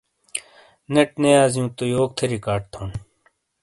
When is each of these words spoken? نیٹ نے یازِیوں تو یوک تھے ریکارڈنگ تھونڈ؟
نیٹ 0.93 1.09
نے 1.21 1.29
یازِیوں 1.35 1.69
تو 1.77 1.83
یوک 1.93 2.09
تھے 2.17 2.25
ریکارڈنگ 2.33 2.67
تھونڈ؟ 2.73 2.93